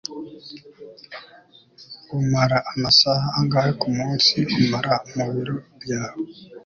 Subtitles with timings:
[2.17, 6.15] umara amasaha angahe kumunsi umara mu biro byawe